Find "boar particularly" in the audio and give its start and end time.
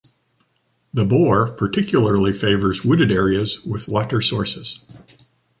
1.05-2.33